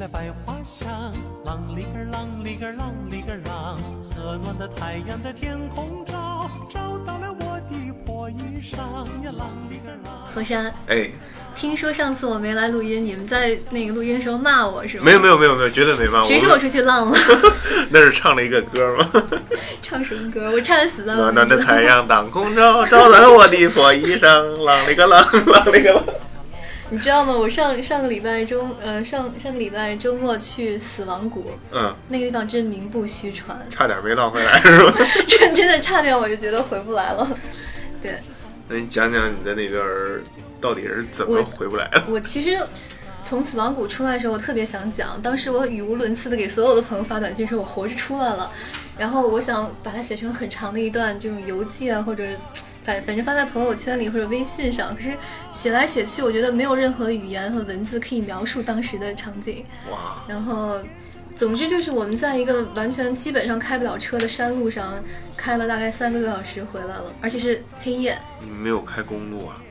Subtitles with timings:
[0.00, 0.88] 来百花香，
[1.44, 3.76] 啷里个啷里个啷里个啷，
[4.16, 8.78] 和暖的太阳在天空照，照到了我的破衣裳
[9.22, 10.34] 呀，啷里个啷。
[10.34, 11.10] 何山，哎，
[11.54, 15.02] 听说上次我没来录音，你们在那个录音的时候骂我是吗？
[15.04, 17.18] 没有没有没有没有，绝对没骂谁说我出去浪了？
[17.92, 19.10] 那是唱了一个歌吗？
[19.82, 20.50] 唱什么歌？
[20.50, 24.26] 我差点死在暖暖的太阳 当空照，照暖我的破衣裳，
[24.60, 26.02] 啷里个啷，啷里个啷。
[26.90, 27.32] 你知道吗？
[27.32, 34.98] 我上上个礼拜周，呃，上上个礼拜周末去死亡谷，嗯，那个地方真名不虚传，差点没浪回来是吧？
[35.28, 37.26] 真真的差点我就觉得回不来了。
[38.02, 38.16] 对
[38.68, 40.20] 那你讲讲你在那边儿
[40.60, 42.02] 到底是怎么回不来的？
[42.08, 42.58] 我其实
[43.22, 48.50] 从死亡谷出来的时候，我特别想讲，当时我语无伦次的给所有的朋友发短信说我活着出来了，
[48.98, 52.24] 然后我想把它写成很长的一段这种游记啊，或者
[52.94, 55.16] 反反正发在朋友圈里或者微信上，可是
[55.50, 59.64] 写来写去，我觉得没有任何语言和文字可以描述当时的场景。
[59.90, 60.80] 哇，然后，
[61.36, 65.02] 总之就是我们在一个完全基本上开不了车的山路上
[65.36, 68.18] 开了大概三个多小时回来了，而且是黑夜。
[68.40, 69.62] 你们没有开公路啊？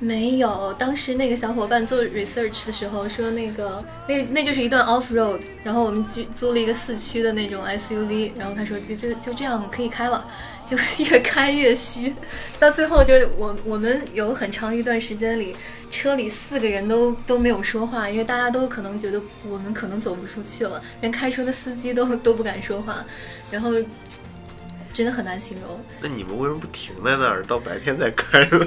[0.00, 10.24] 没有，当时那个小伙伴做 research 的时候说，那个那那就是一段 off road，然后我们租租了一个四驱的那种 SUV，然后他说就就就这样可以开了，
[10.64, 10.76] 就
[11.10, 12.14] 越开越虚，
[12.60, 15.56] 到最后就我我们有很长一段时间里，
[15.90, 23.04] 车里四个人都都没有说话，因为大家都可能觉得我们可能走不出去了，连开车的司机都 都不敢说话，
[23.50, 23.72] 然后
[24.92, 25.80] 真的很难形容。
[26.00, 28.64] 那你们为什么不停在那儿，到白天再开呢？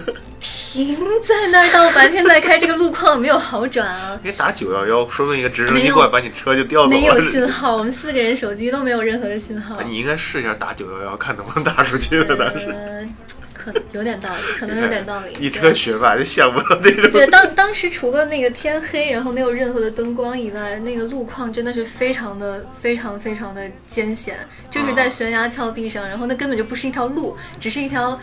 [0.72, 4.18] 停在那儿到白天再开，这个路况没有好转啊。
[4.24, 6.98] 你打九幺幺，说不定一个直升机过来把你车就调走了。
[6.98, 9.76] 没有信号，我们四个人手机都没有任何的信号。
[9.76, 12.38] 啊你应该试一下打九幺幺，看能不能打出去的。
[12.38, 13.06] 当时呃，
[13.54, 15.46] 可有点道理，可能有点道理。
[15.46, 17.12] 一车学霸就想不到这种。
[17.12, 24.38] 对，当当时除了那个天黑，然后没有任何的灯光以外，那个路况真的是非常的、非常、非常的艰险，
[24.70, 28.18] 就是在悬崖峭壁上，然后那根本就不是一条路，只是一条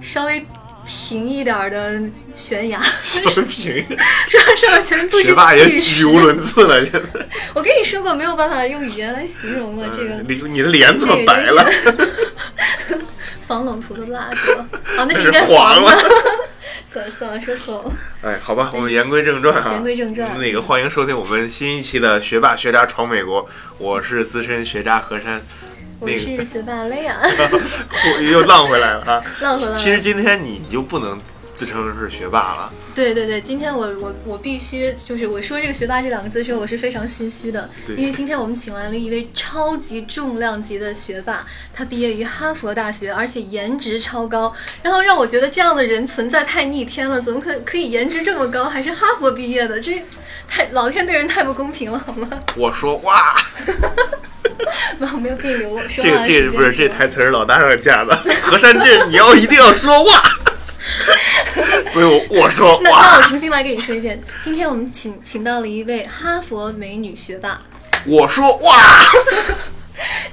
[0.00, 0.44] 稍微
[0.86, 2.00] 平一点儿的
[2.34, 3.84] 悬崖，小平，
[4.28, 6.82] 上上全都是学霸也语无伦次了。
[6.82, 7.00] 现在
[7.54, 11.70] 我跟你说过，没有办法用语言来形容了，这个嗯你你的脸怎么白了？
[13.46, 14.52] 防冷涂的蜡烛，
[14.96, 15.98] 啊，那是应该黄了。
[16.86, 17.92] 算了算了，说错了。
[18.22, 19.70] 哎，好吧，我们言归正传啊。
[19.72, 23.44] 言归正传那个欢迎收听我们新一期的《学霸学渣闯美国》，
[23.78, 25.40] 我是资深学渣何山。
[26.00, 29.22] 我那个是学霸雷亚， 我又浪回来了啊！
[29.40, 29.76] 浪回来了。
[29.76, 31.20] 其实今天你就不能
[31.52, 37.96] 自称是学霸了，对对对，今天我我我必须就是我说这个学霸这两个字的时候，我是非常心虚的，对。
[37.96, 41.44] 因为今天我们请来了一位超级重量级的学霸，
[41.74, 50.02] 他毕业于哈佛大学，而且颜值超高，然后让我觉得这样的人存在太逆天了，怎么可可以颜值这么高，还是哈佛毕业的，这
[50.48, 52.26] 太老天对人太不公平了，好吗？
[52.56, 53.34] 我说哇，
[54.98, 60.22] 没有没有给你留说这个话这个不是这台词儿老大上架的， 河山这你要一定要说话，
[61.90, 67.60] 所以我我说那那我，重新来给你说一遍，今天我们请请到了一位哈佛美女学霸。
[68.06, 68.80] 我说哇，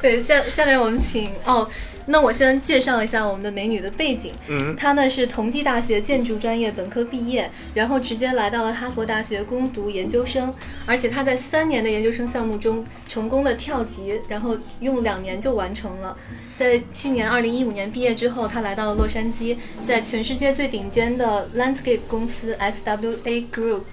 [0.01, 1.67] 对，下下面我们请哦，
[2.07, 4.31] 那我先介绍一下我们的美女的背景。
[4.47, 10.53] 嗯她呢是同济大学建筑专业本科毕业，然后直接来到了哈佛大学攻读研究生，
[10.85, 16.17] 而且她在三年的研究生项目中成功的跳级，然后用两年就完成了。
[16.57, 23.83] 在去年二零一五年毕业之后，她来到了洛杉矶，在全世界最顶尖的 landscape 公司 SWA Group。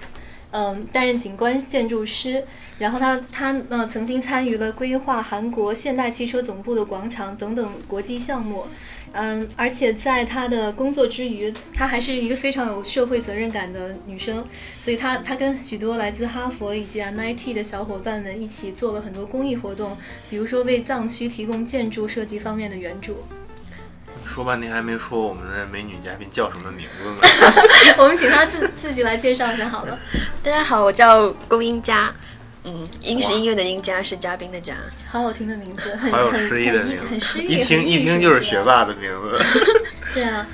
[0.57, 2.41] 嗯，担任景观建筑师，
[2.79, 8.65] 然后他他呢曾经参与了规划韩国现代汽车总部的广场等等国际项目，
[9.11, 14.45] 嗯，而且在他的工作之余，她还是一个非常有社会责任感的女生，
[14.79, 19.97] 所以她她跟许多来自哈佛以及 MIT 的小伙伴们一起做了很多公益活动，
[20.29, 23.17] 比如说为藏区提供建筑设计方面的援助。
[24.25, 27.53] 说半天还没说我们的美女嘉宾叫什么名字呢？
[27.97, 29.97] 我们请她自自己来介绍一下好了。
[30.43, 32.13] 大家好，我叫龚英佳，
[32.63, 34.73] 嗯，音是音乐的音，佳是嘉宾的佳。
[35.09, 39.39] 好好听的名字，很好有诗意的名字，很诗意，一听一听就是学霸的名字。
[40.13, 40.45] 对啊，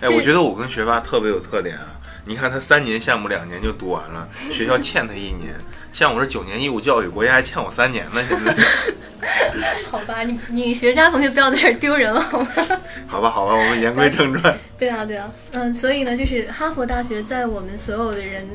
[0.00, 1.96] 哎，我觉得我跟学霸特别有特点啊！
[2.26, 5.54] 你看他三年项目两年就读完了， 学校欠他一年，
[5.92, 8.22] 像我是九年义务教育，国家还欠我三年呢。
[8.28, 8.54] 现在，
[9.90, 12.48] 好吧，你你学渣同学不要在这儿丢人了好吗？
[13.08, 14.56] 好吧，好吧，我们言归正传。
[14.78, 18.46] 对啊，对啊，嗯，所以呢，就是哈佛大学在我们所有的人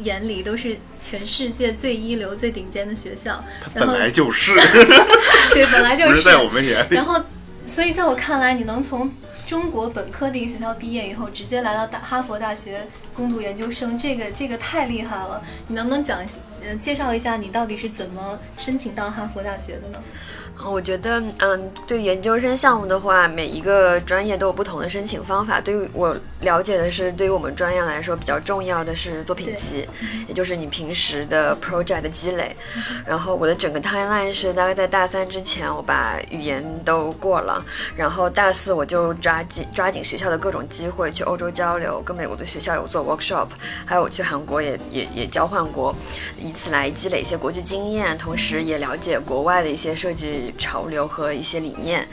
[0.00, 3.42] 眼里都是全世界最一流、最顶尖的学校。
[3.62, 4.54] 它本来就是，
[5.50, 7.04] 对，本来就不是在我们眼里然。
[7.04, 7.20] 后，
[7.66, 9.10] 所以在我看来，你能从
[9.48, 15.42] 中国本科的一个学校毕业以后，直接来到大哈佛大学攻读研究生，这个这个太厉害了。
[15.68, 16.20] 你能不能讲
[16.62, 20.02] 嗯、介绍一下你到底是怎么申请到哈佛大学的呢？
[20.66, 25.60] 我觉得，嗯，对研究生项目的话，每一个专业都有不同的申请方法。
[25.60, 29.88] 对于我了解的是，对于我们专业来说，比较重要的是作品集，
[30.26, 32.56] 也就是你平时的 project 的积累。
[33.06, 37.64] 然后我的整个 timeline 是大概在大三之前，我把语言都过了，
[37.94, 43.46] 然后大四我就抓紧抓紧学校的各种机会去欧洲交流，跟美国的学校有做 workshop，
[43.86, 45.94] 还有我去韩国也也也交换过，
[46.48, 50.54] 以此来积累一些国际经验，同时也了解国外的一些设计。
[50.56, 52.06] 潮流和一些理念，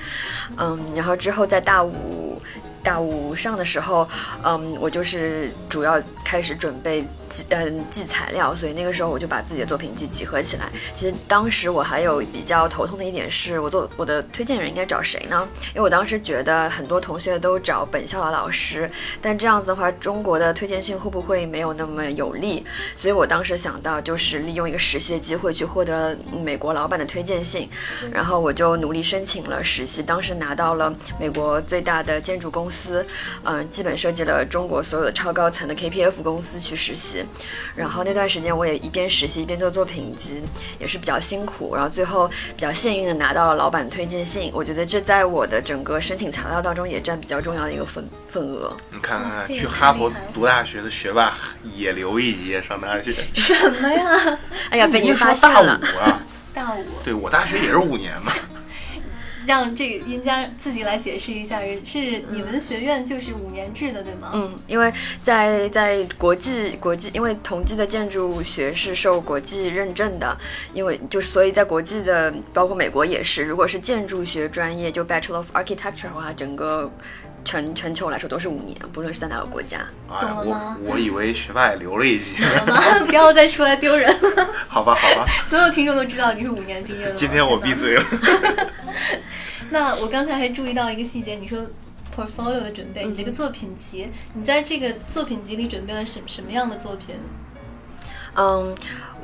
[0.57, 2.41] 嗯，然后之后在大五
[2.83, 4.07] 大五上的时候，
[4.43, 7.05] 嗯，我就是主要开始准备。
[7.49, 10.69] 嗯，记材料，所以那个时候我就把自己的作品集集合起来。
[10.95, 15.47] 其实当时我还有比较头痛的一点是，我做我的推荐人应该找谁呢？
[15.69, 18.89] 因为我当时觉得很多同学都找本校的老师，
[19.21, 22.65] 但这样子的话，中国的推荐信会不会没有那么有利？
[22.95, 27.69] 所以我当时想到就是利用一个实习的机会去获得美国老板的推荐信，
[28.11, 30.01] 然后我就努力申请了实习。
[30.01, 33.05] 当时拿到了美国最大的建筑公司，
[33.43, 37.24] 嗯，基本设计了中国所有的超高层的 KPF 公司去实习。
[37.75, 40.41] 然后那段时间我也一边实习一边做作品集，
[40.79, 41.75] 也是比较辛苦。
[41.75, 48.75] 然后最后比较幸运的拿到了老板推荐信，我觉得这在我的整个申请材料当中也占比较重要的一个份份额。
[48.91, 51.33] 你看看去哈佛读大学的学霸
[51.73, 54.39] 也留一级上大学， 什么呀？
[54.69, 55.77] 哎呀，被你发现了。
[55.77, 56.19] 大五啊，
[56.53, 56.85] 大五。
[57.03, 58.31] 对我大学也是五年嘛。
[59.45, 64.31] 让这个殷家自己来解释一下，是你们学院就是五年制的，对吗？
[64.33, 70.37] 嗯，因为在在国际国际，因为同济的建筑学是受国际认证的，
[70.73, 76.91] 因为就是所以在国际的，包括美国也是，如果是建筑学专业，就 Bachelor of Architecture 的话，整个
[77.43, 79.85] 全全球来说都是五年，不论是在哪个国家。
[80.19, 80.77] 懂了吗？
[80.83, 82.35] 我以为学霸也留了一级。
[82.41, 82.81] 懂了吗？
[83.05, 84.49] 不要再出来丢人了。
[84.67, 85.25] 好吧，好吧。
[85.45, 87.11] 所有听众都知道你是五年毕业的。
[87.13, 88.05] 今天我闭嘴了。
[89.75, 91.59] 那我刚才还注意到一个细节，你说
[92.15, 97.15] portfolio 的准备，你这个作品集，你在这个作品集里准备了什什么样的作品？
[98.35, 98.73] 嗯。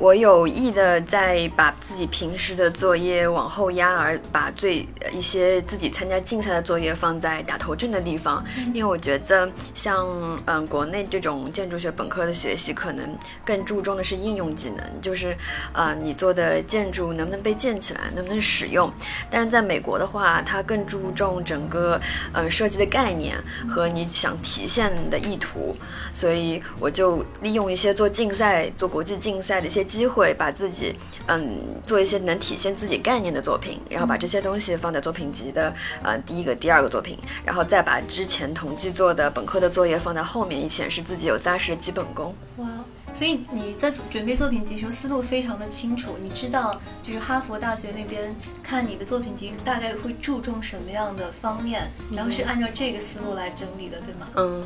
[0.02, 8.44] 我有意的在把自己平时的作业往后压，而把最一些自己参加竞赛的作业放在打头阵的地方，
[8.74, 10.04] 因为我觉得像
[10.46, 15.36] 嗯国内这种建筑学本科的学习，可能更注重的是应用技能，就是
[15.72, 18.92] 呃你做的建筑能不能被建起来，能不能使用。
[19.30, 22.00] 但是在美国的话，它更注重整个
[22.32, 23.36] 呃设计的概念
[23.68, 25.76] 和你想体现的意图，
[26.12, 29.86] 所以我就利用一些做竞赛、做国际竞赛的一些。
[29.92, 30.96] 机会把自己，
[31.26, 42.34] 嗯，做一些能体现自己概念的作品，然后把这些东西放在作品集的，呃，第一个、第二个作品，然后再把之前统计做的本科的作业放在后面，以显示自己有扎实的基本功。
[42.56, 42.66] 哇，
[43.12, 54.26] 所以你在准备作品集时候思路非常的清楚，你知道就是哈佛大学那边看你的作品集大概会注重什么样的方面，然后是按照这个思路来整理的，对吗？
[54.36, 54.64] 嗯。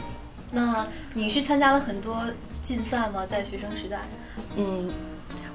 [0.52, 2.22] 那你是参加了很多
[2.62, 3.26] 竞赛吗？
[3.26, 4.02] 在学生时代？
[4.56, 4.88] 嗯。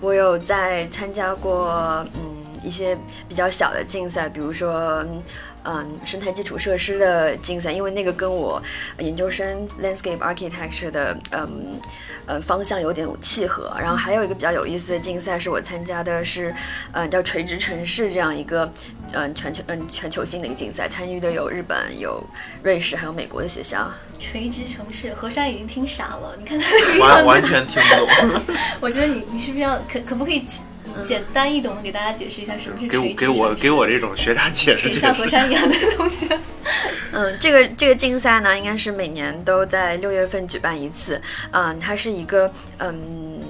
[0.01, 1.69] 我有在参加过，
[2.15, 2.97] 嗯，一些
[3.27, 5.05] 比较小的竞赛，比如说，
[5.63, 8.61] 嗯，生态基础设施的竞赛，因为那个跟我
[8.99, 11.79] 研究生 landscape architecture 的，嗯，
[12.25, 13.71] 呃，方向有点契合。
[13.79, 16.53] 然后还有一个比较有意思的竞赛，是我参加的是，
[16.93, 18.71] 嗯，叫垂直城市这样一个，
[19.13, 22.23] 嗯，全球，嗯，全球性的一个竞赛，参与的有日本、有
[22.63, 23.91] 瑞士，还有美国的学校。
[24.19, 26.35] 垂直城市，何山已经听傻了。
[26.37, 28.55] 你看他那个样子，完完全听不懂。
[28.79, 30.45] 我觉得你你是不是要可可不可以
[31.07, 32.87] 简单易懂的给大家解释一下什么是？
[32.87, 34.99] 给我给我给我这种学渣解释解释。
[34.99, 36.27] 像佛山一样的东西。
[37.13, 41.21] 嗯，这个这个竞赛呢，应该是每年都在六月份举办一次。
[41.51, 43.41] 嗯，它是一个嗯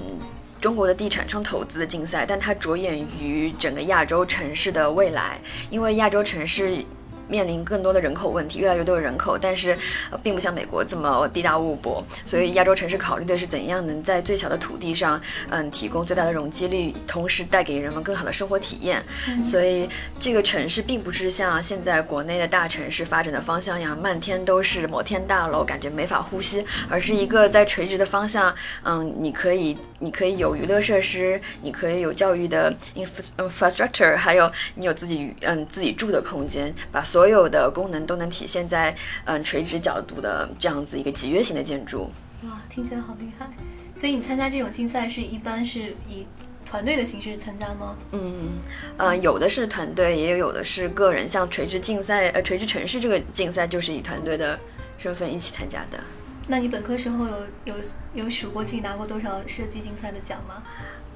[0.60, 5.38] 中国的地产商投资的竞赛，但它着眼于整个亚洲城市的未来，
[5.70, 6.84] 因为亚洲城市。
[7.32, 9.70] 面临更多的人口问题，越来越多的人口，但是
[10.10, 19.02] 呃，并不像美国这么地大物博，所以亚洲城市考虑的是怎样能在最小的土地上，嗯，提供最大的容积率，同时带给人们更好的生活体验。
[19.42, 19.88] 所以
[20.20, 38.92] 这个城市并不是像现在国内的大城市发展的方向一样，漫天都是摩天大楼，感觉没法呼吸，而是一个在垂直的方向，嗯，你可以，你可以有娱乐设施，你可以有教育的 infrastructure，还有你有自己，嗯，自己住的空间，把所所有的功能都能体现在
[39.26, 42.10] 嗯垂直角度的这样子一个集约型的建筑。
[42.42, 43.48] 哇，听起来好厉害！
[43.94, 46.26] 所以你参加这种竞赛是一般是以
[46.68, 47.94] 团队的形式参加吗？
[48.10, 48.58] 嗯
[48.96, 51.28] 呃，有的是团队，也有的是个人。
[51.28, 54.58] 像垂直竞赛，呃，垂直城市这个竞赛就是以团队的
[54.98, 56.00] 身份一起参加的。
[56.48, 57.36] 那你本科时候有
[57.66, 57.74] 有
[58.14, 60.60] 有数过自己拿过多少设计竞赛的奖吗？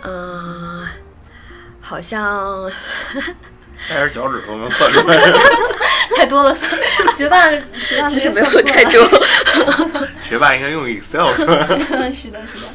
[0.05, 0.87] 嗯，
[1.81, 2.71] 好像
[3.91, 5.17] 带着脚趾头能算出来。
[6.17, 6.57] 太多了，
[7.15, 9.09] 学霸学霸其实没有太多。
[10.27, 11.67] 学霸应该用 Excel 算。
[12.13, 12.69] 是的，是的。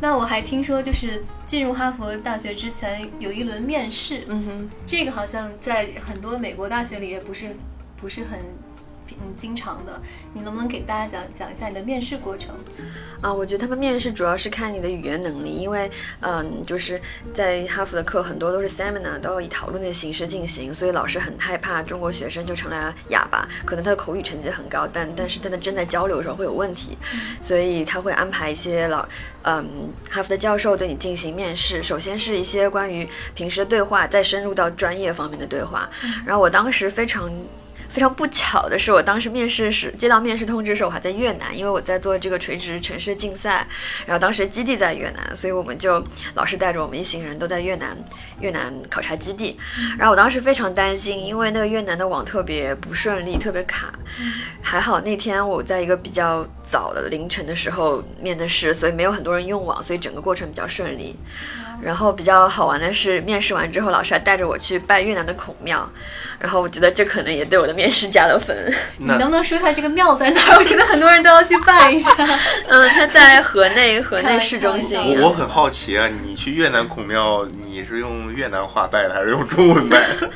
[0.00, 7.54] 那我还听说，就是进入哈佛大学之前有一轮面试，嗯哼，这个好像在很多美国大学里也不是
[7.96, 8.40] 不是很
[9.22, 10.00] 嗯经常的。
[10.34, 12.54] 你能不能给大家讲讲一下你的面试过程？
[13.20, 15.88] 啊，我觉得他们面试主要是看你的语言能力，因为
[16.20, 17.00] 嗯，就是
[17.32, 26.98] 在哈佛的课很多都是 seminar，都要以讨论的形式进行，所以老师很害怕中国学生就成了哑巴，可能他的口语成绩很高，但但是他的正在交流的时候会有问题，
[27.40, 29.06] 所以他会安排一些老
[29.42, 35.88] 嗯哈佛的教授对你进行面试，首先是一些关于平时的对话，再深入到专业方面的对话，
[36.26, 37.30] 然后我当时非常。
[37.92, 43.66] 非常不巧的是，我当时面试时接到面试通知的时候，我还在越南，因为我在做这个垂直城市竞赛，
[44.06, 46.02] 然后当时基地在越南，所以我们就
[46.34, 47.94] 老师带着我们一行人都在越南
[48.40, 49.58] 越南考察基地，
[49.98, 53.92] 然后我当时非常担心，因为那个越南的网特别不顺利，特别卡，
[54.62, 61.14] 还好那天我在一个比较早的凌晨的时候面的试，所以没有很多人用网，所以整个过程比较顺利。
[61.82, 65.90] 然后比较好玩的是，面试完之后，老师还带着我去拜越南的孔庙，
[66.38, 68.56] 然后我觉得这可能也对我的面试加了分。
[68.98, 70.56] 你能不能说一下这个庙在哪儿？
[70.58, 72.12] 我觉得很多人都要去拜一下。
[72.68, 74.98] 嗯，它在河内，河内市中心。
[75.20, 80.30] 我我很好奇啊，你去越南孔庙，你是用越南话拜的，还是用中文拜 的？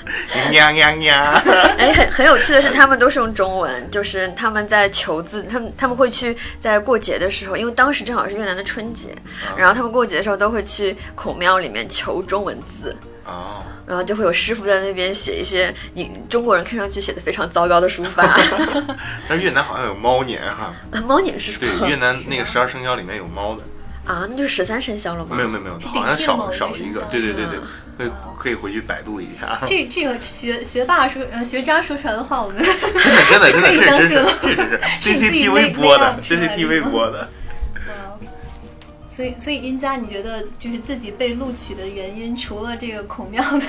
[0.53, 1.43] 呀呀呀！
[1.79, 9.15] 哎，很很有趣的是，他们都是用中文，就是他们在求字，他们他们会去在过节的时候，因为当时正好是越南的春节，
[9.57, 12.97] 然后他们过节的时候都会去孔庙里面求中文字。
[13.25, 18.39] 哦，然后就会有师傅在那边写一些你中国人看上去写的非常糟糕的书法。
[19.29, 20.73] 但越南好像有猫年哈。
[21.05, 23.63] 猫年是什对，越南那个十二生肖里面有猫的。
[24.05, 25.35] 啊，那就是十三生肖了吗？
[25.35, 26.87] 没有没有没有，好像少少一个。
[26.87, 27.67] 一个对对对对啊，
[27.99, 29.61] 可以可以回去百度一下。
[29.67, 37.29] 这这个学学霸说呃学渣说出来的话，我们真的真的真的 可以这真是相信吗这真是 是你自己 CCTV 播的没出来的，CCTV 播的。
[39.17, 43.67] 所以，所以殷佳，你觉得就是自己被录取的原因，除了这个孔庙的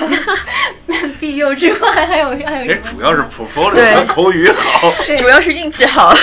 [1.21, 2.99] 庇佑之外，还有还有哎，什么？
[2.99, 4.91] 主要是 portfolio 对和口语好。
[5.05, 6.13] 对主要是运气好。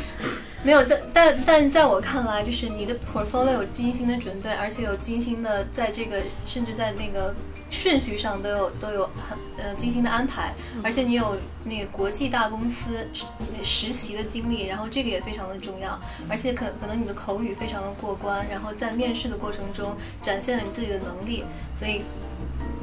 [0.64, 7.34] 没有在，但但在我看来，就是你的 portfolio 有精心的准备，而且有精心的在这个甚至在那个
[7.72, 13.24] 顺序上都有都有很呃精心的安排，而且你有那个国际大公司实
[13.64, 15.98] 实习的经历，然后这个也非常的重要，
[16.28, 22.02] 而且可可能你的口语非常的过关，然后在面试的过程中展现了你自己的能力，所以。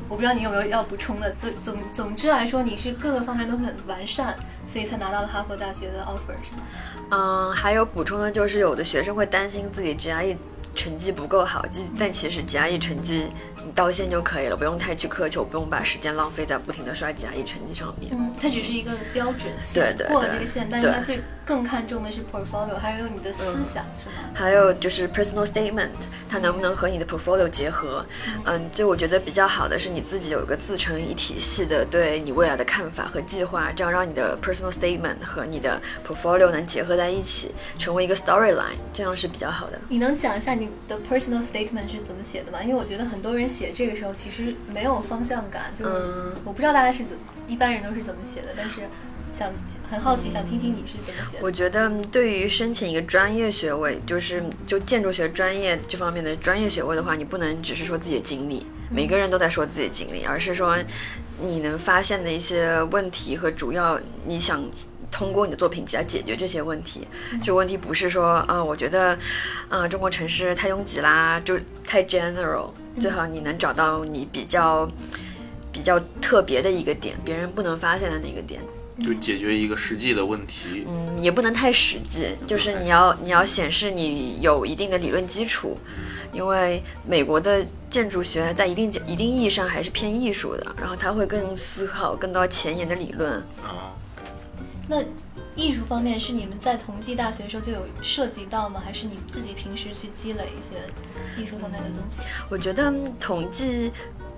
[0.09, 1.29] 我不知道你有没有要补充的。
[1.33, 6.63] 总总总之来说，你是各个方面都很完善，所以才拿到了哈佛大学的 offer，是吗？
[7.11, 10.35] 嗯，还有补充的就是，有的学生会担心自己 GRE
[10.73, 13.31] 成绩不够好，其但其实 GRE 成绩你
[13.75, 18.11] 到线就可以了，不用太去苛求，不用把时间浪费在不停的刷 GRE 成绩上面。
[18.13, 24.28] 嗯，它只是一个标准线，对对对过了这个线，但是对它最更看重的是 portfolio，还有你的思想，是吗？
[24.39, 25.89] 还有就是 personal statement，
[26.29, 28.05] 它能不能和你的 portfolio 结合？
[28.45, 39.77] 嗯，就我觉得比较好的是你自己有一个自成一体系的对你未来的看法和计划，这样让你的 personal statement 和你的 portfolio 能结合在一起，成为一个 storyline，这样是比较好的。
[39.89, 42.63] 你能讲一下你的 personal statement 是怎么写的吗？
[42.63, 48.81] 因为我觉得很多人写这个时候其实没有方向感，就是嗯我不知道大家是怎么，一般人都是怎么写的，但是
[49.31, 49.51] 想
[49.89, 51.43] 很好奇，想听听你是怎么写的。
[51.43, 60.77] 我觉得对于申请一个专业学位，就是就建筑学专业这方面的专业学位的话，你不能只是说自己的经历，每个人都在说自己的经历，而是说
[61.41, 64.63] 你能发现的一些问题和主要你想。
[65.11, 67.05] 通过你的作品集来解决这些问题，
[67.43, 69.17] 这个问题不是说啊，我觉得
[69.67, 72.69] 啊，中国城市太拥挤啦，就太 general，
[73.01, 74.87] 最好你能找到你比较
[75.71, 78.61] 比较特别的一个点，别人不能发现的那个点。
[78.99, 80.85] 就解决一个实际的问题。
[80.87, 85.77] 嗯，也不能太实际，就是你要你要显示你有一定的理论基础，
[86.31, 93.33] 因为美国的建筑学在一定一定意义上还是偏艺术的，然后他会更思考更多前沿的理论。
[93.63, 93.95] 啊，
[94.87, 95.03] 那
[95.55, 98.81] 艺术方面是你们在同济大学的时候就有涉及到吗？
[98.85, 100.75] 还是你自己平时去积累一些
[101.41, 102.21] 艺术方面的东西？
[102.49, 103.91] 我觉得统计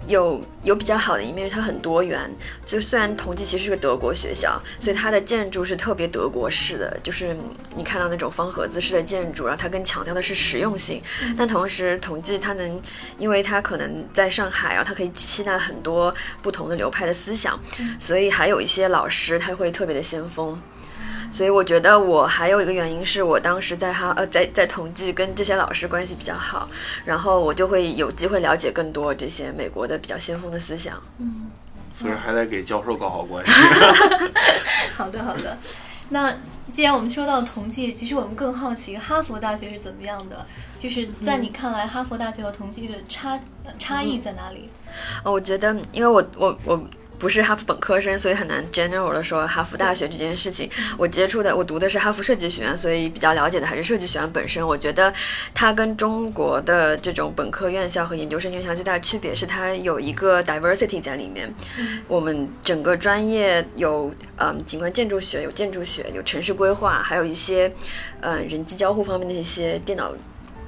[0.08, 2.30] 有有比较好的一面，它很多元。
[2.66, 7.36] 就虽然同济其实是个德国学校，所以它的建筑是特别德国式的，就是
[7.76, 11.02] 你看到那种方盒子式的建筑，然后它更强调的是实用性。
[11.38, 12.82] 但同时，同济它能，
[13.18, 17.60] 因为它可能在上海啊，它可以吸纳很多不同的流派的思想，
[18.00, 20.60] 所以还有一些老师他会特别的先锋。
[21.32, 26.70] 所以我觉得我还有一个原因是我当时在哈呃在在同济跟这些老师关系比较好，
[27.06, 31.02] 然后我就会有机会了解更多这些美国的比较先锋的思想。
[31.18, 31.50] 嗯
[31.94, 33.52] 所以还得给教授搞好关系。
[34.96, 35.56] 好的，好的。
[36.10, 36.34] 那
[36.74, 40.46] 既然我们说到同济，其实我们更好奇哈佛大学是怎么样的？
[40.80, 44.70] 就是在你看来，哈佛大学和同济的差呃差异在哪里？
[45.24, 46.84] 哦，我觉得，因为我我我
[47.22, 50.68] 不是哈佛本科生，所以很难 general 的说哈佛大学这件事情。
[50.98, 54.68] 我接触的，我读的是哈佛设计学院，所以比较了解的还是设计学院本身。
[54.68, 55.14] 我觉得
[55.54, 61.54] 它跟中国的这种本科院校和研究生院校最大的区别是，它有一个 diversity 在里面。
[62.08, 67.72] 我们整个专业有嗯景观建筑学，有建筑学，有城市规划，还有一些
[68.22, 70.12] 嗯人机交互方面的一些电脑。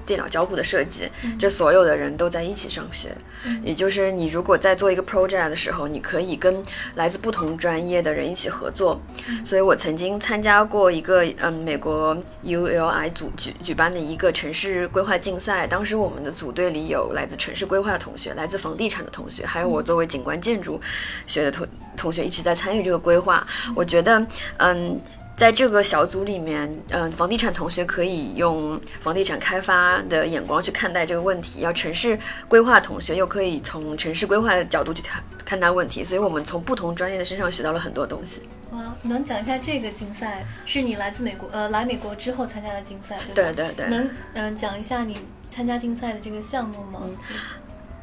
[0.06, 3.16] 电脑交互的设计，这所有的人都在一起上学，
[3.64, 6.64] 也就是你如果在做一个 project 的时候，你可以跟
[6.96, 9.00] 来自不同专业的人一起合作。
[9.46, 20.80] 所以我曾经参加过一个嗯美国 ULI 组举举办的一个城市规划竞赛，当时我们的组队里有来自城市规划的同学，来自房地产的同学，还有我作为景观建筑
[21.26, 23.46] 学的同同学一起在参与这个规划。
[23.76, 24.26] 我觉得
[24.58, 25.00] 嗯。
[25.44, 38.42] 在这个小组里面，嗯、房地产同学可以用房地产开发的眼光去看待这个问题，要城市规划同学又可以从城市规划的角度去看看待问题，所以我们从不同专业的身上学到了很多东西。
[38.72, 43.52] 哇，能讲一下这个竞赛是你来自美国呃来美国之后参加的竞赛对吧？
[43.52, 47.02] 对对对能嗯、讲一下你参加竞赛的这个项目吗？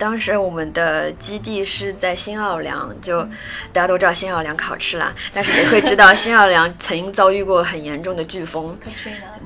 [0.00, 3.23] 当时我们的基地是在新奥良，就
[3.71, 8.75] 大家都知道新奥良烤翅啦，但是也会知道新奥良曾经遭遇过很严重的飓风。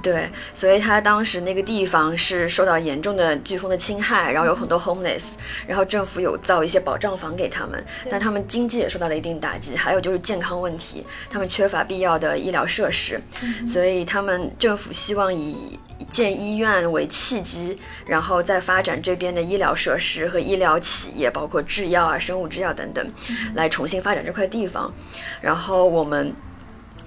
[0.01, 5.25] 对，所以他当时那个地方是受到严重的飓风的侵害，然后有很多 homeless，
[5.67, 13.21] 然后政府有造一些保障房给他们，但他们经济也受到了一定打击，还有就是健康问题，他们缺乏必要的医疗设施，
[13.67, 15.77] 所以他们政府希望以
[16.11, 23.13] 建医院为契机，然后再发展这边的医疗设施和医疗企业，包括制药啊、生物制药等等，
[23.55, 24.93] 来重新发展这块地方。
[25.41, 26.35] 然后我们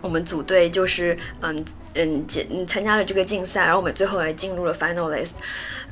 [0.02, 1.66] 我们组队就是嗯
[1.98, 5.32] 嗯结嗯参加了这个竞赛，然后我们最后还进入了 finalist，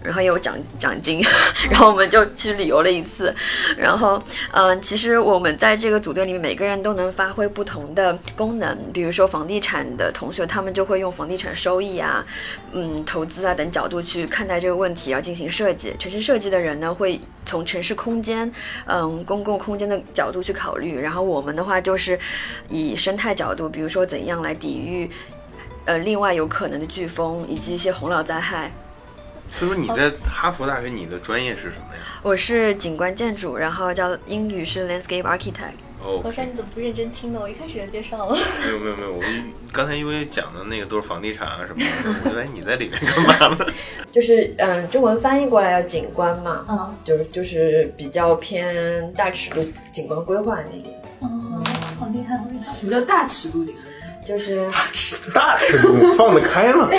[0.04, 1.22] 然后也有奖奖金，
[1.70, 3.34] 然后我们就去旅游了一次，
[3.78, 12.26] 然后嗯其实我们在这个组队里面每个人都能发挥不同的功能，比如说房地产的同学他们就会用房地产收益啊，
[12.72, 15.96] 嗯投资啊等角度去看待这个问题，要进行设计。
[15.98, 18.52] 城市设计的人呢会从城市空间
[18.86, 22.20] 嗯公共空间的角度去考虑，然后我们的话就是
[22.70, 25.10] 以生态角度，比如说怎样来抵御。
[25.86, 28.72] 呃，另外有可能的飓风以及一些洪涝灾害。
[29.52, 32.02] 所以说你在哈佛大学，你的专业是什么呀？
[32.24, 35.78] 我是景观建筑，然后叫英语是 landscape architect。
[36.02, 37.40] 哦罗珊，你怎么不认真听呢？
[37.42, 38.38] 我一开始就介绍了。
[38.66, 39.24] 没有没有没有，我
[39.72, 43.66] 刚才因为讲的那个都是房地产啊什么的， 我觉得哎你在里面干嘛呢？
[44.14, 51.64] 就是嗯，中文翻译过来叫景观嘛，嗯，就是就是比较偏大尺度景观规划那里，哦，
[51.98, 52.76] 好厉害，好厉害。
[52.80, 53.85] 什么叫大尺度景观？
[54.26, 54.68] 就是
[55.34, 56.90] 大尺度放得开吗？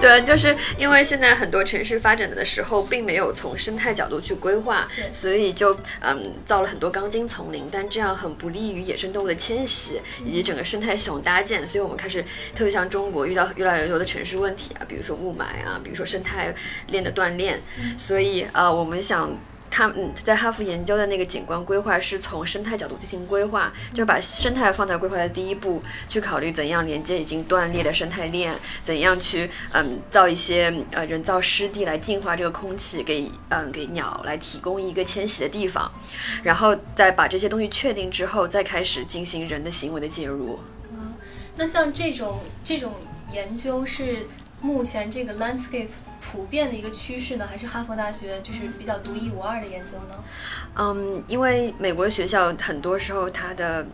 [0.00, 11.66] 对，就是因为现在很多城市发展的时候，并没有从生态角度去规划，所以就嗯造了很多钢筋丛林，但这样很不利于野生动物的迁徙以及整个生态系统搭建。
[11.66, 12.22] 所以我们开始，
[12.54, 16.54] 特别像中国遇到越来越多的城市问题啊，比如说雾霾啊，比如说生态
[16.88, 17.58] 链的断裂，
[17.96, 19.34] 所以呃我们想。
[19.76, 35.90] 他嗯，在哈佛研究的那个景观规划是从生态角度进行规划，就把生态放在规划的第一步，去考虑怎样连接已经断裂的生态链，怎样去嗯造一些呃人造湿地来净化这个空气，给嗯给鸟来提供一个迁徙的地方，
[36.44, 40.60] 然后再把这些东西确定之后，再开始进行人的行为的介入。
[40.92, 41.14] 嗯
[41.56, 42.92] 那像这种这种
[43.32, 44.28] 研究是
[44.60, 45.88] 目前这个 landscape
[46.34, 50.24] 普遍的一个趋势呢，还是哈佛大学就是比较独一无二的研究呢？
[50.74, 53.86] 嗯，因为美国学校很多时候它的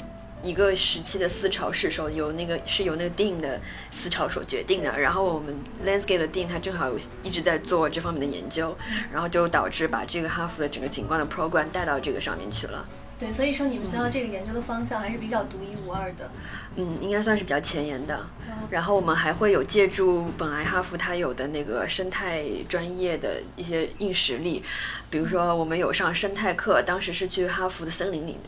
[0.43, 8.75] 一个时期的思潮是受由那个是由那个 dean 的思潮所决定的，然后我们 landscape 的 dean 他正好有一直在做这方面的研究，
[9.13, 12.89] 然后就导致把这个哈佛的整个景观的 program 带到这个上面去了。
[13.21, 16.31] 对，所以说你们学校这个研究的方向还是比较独一无二的。
[16.77, 18.27] 嗯，应该算是比较前沿的。
[18.71, 24.65] 然后我们还会有借助本来哈佛它有的那个生态专业的一些硬实力，
[25.11, 28.41] 比如说我们有上生态课，当时是去哈佛的森林里面，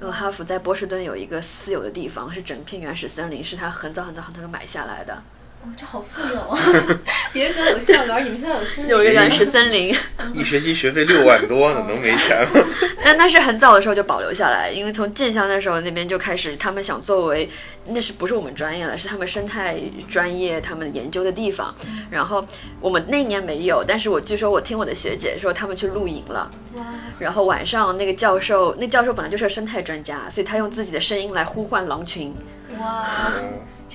[0.00, 5.22] 因为哈佛在波士顿有一个私有的地方，是整片原始森林，是他很早很早很早就买下来的。
[5.66, 6.56] 哦，这好富有啊！
[7.32, 9.92] 别的学校有校园，你们学校有森林，有一个原始森林。
[10.32, 12.64] 一学期学费六万多呢，能没钱吗？
[13.04, 17.48] 那那是很早的时候就保留下来，因为从建校那时候那边就开始，他们想作为
[17.86, 19.76] 那是不是我们专业了，是他们生态
[20.08, 21.74] 专业他们研究的地方。
[22.10, 22.46] 然后
[22.80, 26.48] 我们那年没有，但是我据说我听我的学姐说他们去露营了。
[26.76, 26.84] 哇，
[27.18, 32.32] 然后晚上那个教授，那教授本来就是个生态专家，所以他用自己的声音来呼唤狼群。
[32.78, 33.45] 哇，哦，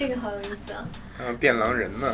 [0.01, 0.83] 这个好有意思啊！
[1.19, 2.07] 嗯，变狼人呢？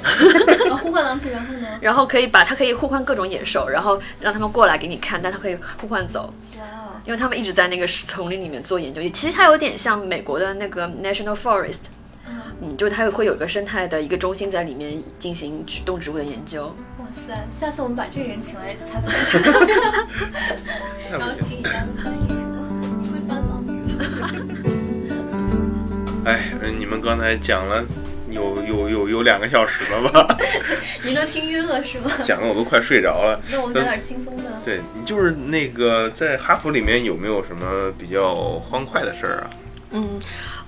[0.70, 1.68] 啊， 呼唤狼群，然后呢？
[1.80, 9.02] 然后可以把它可以互换各种野兽，然后让他们过来给你看，但它可以互换走，哇哦，因为他们一直在那个丛林里面做研究。
[9.12, 11.78] 其实它有点像美国的那个 National Forest，
[12.62, 16.66] 嗯，就它会有一个生态的一个中心在里面进行植动植物的研究。
[17.00, 17.34] 哇塞！
[17.50, 21.34] 下次我们把这个人请来采访 一下，然后。
[21.40, 21.86] 请你来
[26.28, 27.82] 哎，你们刚才讲了
[28.30, 30.38] 有有有有两个小时了吧？
[31.04, 32.12] 你都听晕了是吗？
[32.22, 33.40] 讲的我都快睡着了。
[33.50, 34.44] 那我们讲点轻松的。
[34.66, 39.50] 对你就是那个在哈佛里面有没有什么比较欢快的事儿啊？
[39.92, 40.20] 嗯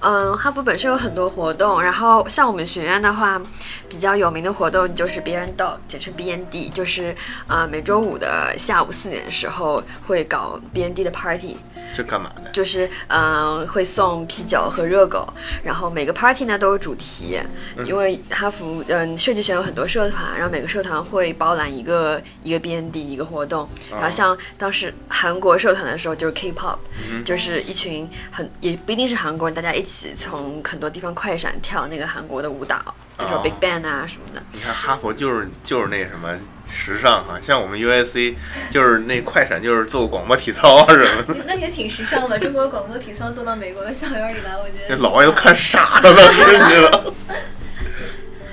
[0.01, 3.41] 嗯，哈佛本身有很多活动，然后像我们学院的话，
[3.89, 7.13] 比较有名的活动就是别人 dog，简称 BND，就是
[7.47, 11.57] 呃每周五的下午四点的时候会搞 BND 的 party。
[11.91, 12.51] 这干嘛的？
[12.51, 15.27] 就是嗯、呃会送啤酒和热狗，
[15.63, 17.39] 然后每个 party 呢都有主题，
[17.83, 26.77] 因为哈佛嗯、设计学院有很多社团，然后每个社团会包揽一个一个 BND 一个活动，然后像当时韩国社团的时候就是 K-pop，、
[27.25, 32.77] 就是一群很也不一定是韩国人，大家一起从很多地方快闪跳那个韩国的舞蹈，
[33.17, 34.41] 比如说哦 Big Bang 啊什么的。
[34.51, 38.35] 你看哈佛就是就是那什么时尚啊、像我们 USC
[38.69, 47.13] 就是那快闪就是做广播体操啊 什么的，那也挺时尚的，中国广播体操做到美国的校园里来，我觉得老外都看傻了，甚至了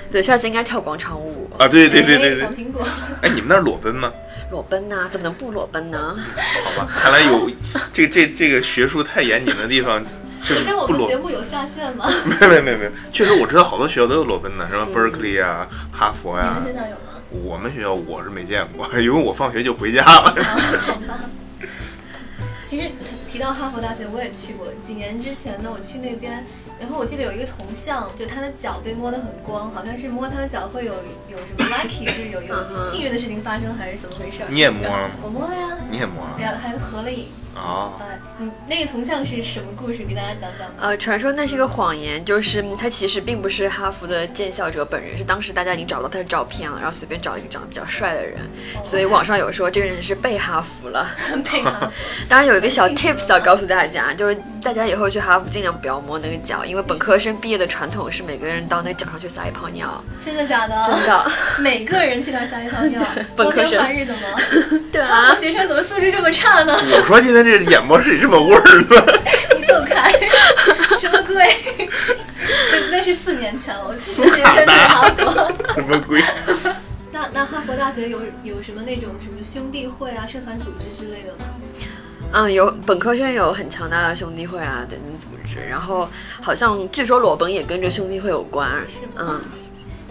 [0.09, 1.49] 对，下次应该跳广场舞。
[1.59, 1.67] 啊！
[1.67, 2.85] 对对对对对哎小，苹果，
[3.21, 4.11] 哎，你们那儿裸奔吗？
[4.51, 6.15] 裸奔呐、怎么能不裸奔呢？
[6.63, 7.49] 好吧，看来有
[7.91, 10.01] 这这这个学术太严谨的地方，
[10.43, 11.17] 就可是我不裸们节。
[11.17, 12.05] 目有下线吗？
[12.39, 17.45] 没有没有没没，确实我知道好多学校都有裸奔的，什么 Berkeley 啊、哈佛呀、你们学校有吗？
[17.45, 20.35] 我们学校我是没见过，因为我放学就回家了。
[20.81, 21.19] 好吧。
[22.63, 22.91] 其实
[23.31, 24.67] 提到哈佛大学，我也去过。
[24.81, 26.45] 几年之前呢，我去那边，
[26.79, 30.93] 然后我记得有一个铜像，就他的脚被摸得很光，好像是摸他的脚会有
[31.29, 34.43] 有什么 lucky，就是有有幸运的事情发生，还是怎么回事？
[34.49, 37.27] 你也摸了吗我摸了呀，你也摸了然后还合了影。
[37.55, 37.93] 哦？
[37.99, 40.03] 哎，你那个铜像是什么故事？
[40.07, 40.75] 给大家讲讲吧。
[40.79, 48.37] 呃，传说那是一个谎言，就是嗯他其实并不是哈佛的建校者本人，是当时大家已经找到他的照片了，然后随便找了一个长得比较帅的人，
[48.83, 51.09] 所以网上有说这个人是被哈佛了。
[51.51, 51.91] 被哈
[52.29, 60.75] 当然有一个小 tips 要告诉大家，就是大家以后去哈佛尽量不要摸那个脚，因为本科生毕业的传统是每个人到那个脚上去撒一泡尿，真的假的？
[60.87, 61.31] 真的。
[61.59, 63.01] 每个人去那儿撒一泡尿，
[63.35, 64.19] 本科生日的吗？
[64.91, 66.73] 对啊学生怎么素质这么差呢？
[66.91, 69.03] 我说今天这演播室里这么味儿吗？
[69.57, 70.11] 你走开！
[70.99, 71.45] 什么鬼？
[72.71, 75.73] 那那是四年前了，我去四年前去哈佛。
[75.73, 76.21] 什么鬼？
[77.11, 81.45] 那那哈佛大学有有什么那种什么兄弟会啊、社团组织之类的吗？
[82.33, 85.27] 嗯，有本科生有很强大的兄弟会啊等等组
[85.57, 86.07] 织，然后
[86.41, 88.71] 好像据说裸奔也跟这兄弟会有关，
[89.15, 89.41] 嗯。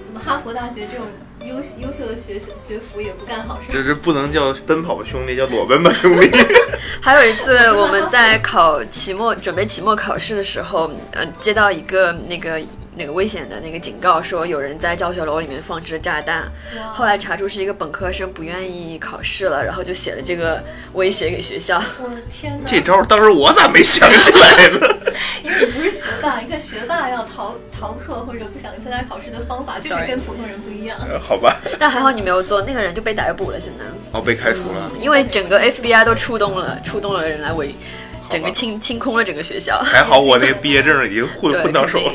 [0.05, 1.07] 怎么哈佛大学这种
[1.43, 1.57] 优
[1.87, 3.71] 优秀的学学府也不干好事？
[3.71, 6.31] 就是不能叫奔跑吧兄弟，叫裸奔吧兄弟。
[7.03, 12.59] 还有一次，我们在考期末准备期末考试的时候，呃，接到一个那个
[12.97, 16.51] 那个危险的那个警告，说有人在教学楼里面放置了炸弹。
[16.93, 20.63] 后来查出是一个本科生不愿意考试了，然后就写了这个
[20.95, 21.81] 威胁给学校。
[22.03, 22.65] 我的天哪！
[22.67, 24.97] 这招当时我咋没想起来呢？
[25.45, 30.97] 因为你不是学霸，你看学霸要逃逃课或者不想参加考试的方法，就是跟普通人不一样。
[31.09, 33.61] 呃 好吧，但还好你没有做，那个人就被逮捕了。
[33.61, 33.85] 现在，
[34.19, 34.91] 哦，被开除了。
[35.01, 37.75] 因为整个 FBI 都出动了，出动了人来围，
[38.31, 39.79] 整个清清空了整个学校。
[39.85, 42.13] 还好我那个毕业证已经混混到手了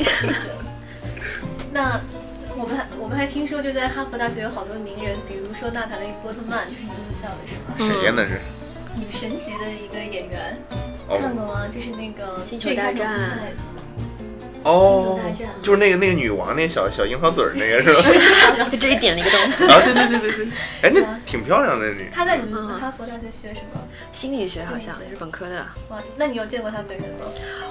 [1.72, 2.00] 那
[2.56, 7.74] 我们还我们还听说，就在哈佛大学有好多名人，比如说娜塔莉波特曼，就是你们学校的是吗？
[7.78, 8.40] 谁呀那是？
[8.94, 10.58] 女神级的一个演员，
[11.08, 11.66] 哦看过吗？
[11.72, 13.18] 就是那个星球大战
[14.64, 17.88] 哦星球大战，就是那个那个女王，那小小樱桃嘴儿那个是
[18.60, 18.68] 吧？
[18.68, 19.64] 就这里点了一个东西。
[19.64, 20.46] 啊，对对对对对，
[20.82, 22.10] 哎，那挺漂亮的那女。
[22.12, 23.80] 她在你们嗯哈佛大学学什么？
[24.12, 25.66] 心理学好像是本科的。
[25.88, 27.26] 哇，那你有见过她本人吗？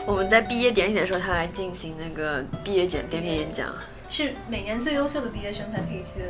[0.07, 3.67] 我们在毕业典礼的时候，她来进行那个毕业简典礼演讲。
[4.11, 6.21] 是每年最优秀的毕业生才可以去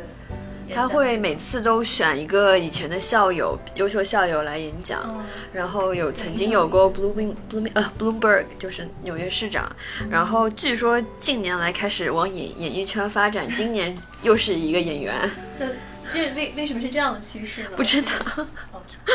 [0.72, 5.24] 他会每次都选一个以前的校友、优秀校友来演讲，嗯。
[5.52, 9.70] 然后有曾经有过 Blooming Blooming 呃 Bloomberg 就是纽约市长，
[10.08, 15.66] 然后据说近年来开始往演演艺圈发展，今年又是一个演员， 那
[16.10, 17.70] 这为为什么是这样的趋势呢？
[17.76, 18.10] 不知道，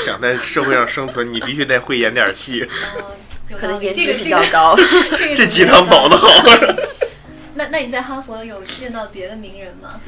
[0.05, 2.67] 想在社会上生存，你必须得会演点戏。
[3.57, 4.75] 可能颜值比较高。
[5.35, 6.17] 这鸡汤保的。
[6.17, 6.27] 好。
[7.57, 9.99] 那那你在哈佛有见到别的名人吗？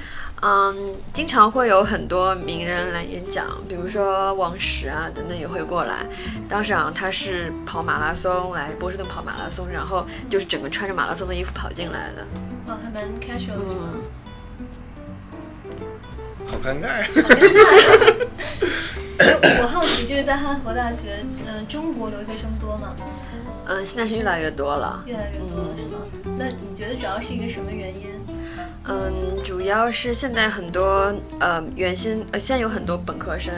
[0.42, 6.06] 嗯，经常会有很多名人来演讲，比如说王石啊等等也会过来。
[6.48, 12.26] 当时啊他是跑马拉松来波士顿跑马拉松，然后就是整个穿着马拉松的衣服跑进来的。
[12.68, 13.90] 哦，还蛮 casual 的是吗？
[14.60, 15.76] 嗯，
[16.46, 17.06] 好尴尬呀！
[17.16, 17.60] 好尴尬。
[19.20, 22.96] 我我好奇，就是在哈佛大学，嗯、中国留学生多吗？
[23.69, 25.03] 嗯，现在是越来越多了。
[25.05, 26.36] 越来越多了，是吗？
[26.39, 28.08] 那你觉得主要是一个什么原因？
[28.86, 33.53] 嗯，主要是现在很多呃，原先呃，现在有很多本科生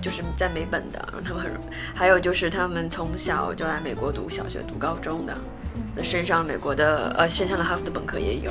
[0.00, 1.52] 就是在美本的，然后他们很，
[1.94, 5.32] 还有就是他们从小就来美国读小学、读高中的，
[5.94, 8.50] 那身上美国的呃，身上的哈佛的本科也有。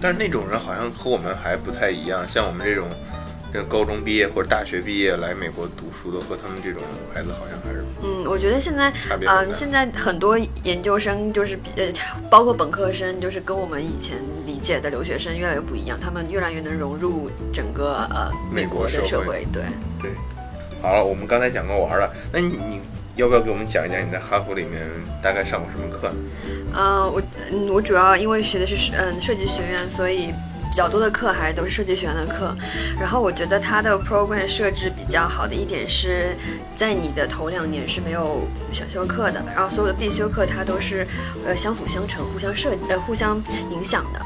[0.00, 2.88] 但是那种人好像和我们还不太一样，像我们这种
[3.52, 6.82] 这高中毕业或者大学毕业来美国读书的，和他们这种
[7.12, 9.44] 孩子好像还是嗯，我觉得现在，嗯、大。
[9.52, 11.92] 现在很多研究生就是比呃，
[12.30, 19.62] 包括本科生，就是跟我们以前理解的留学生越来越不一样，他们越来越能融入整个呃美国的社会对。
[20.00, 20.10] 对，
[20.80, 22.80] 好了，我们刚才讲过玩了，那你你
[23.16, 24.80] 要不要给我们讲一讲你在哈佛里面
[25.20, 26.14] 大概上过什么课呢？
[26.72, 30.32] 呃，我嗯，我主要因为学的是嗯设计学院，所以
[30.70, 32.56] 比较多的课还都是设计学院的课。
[32.98, 36.36] 然后我觉得它的 program 设置比较好的一点是，
[36.76, 41.06] 在你的头两年是没有选修课的，然后所有的必修课它都是
[41.44, 44.20] 呃相辅相成、互相设呃互相影响的。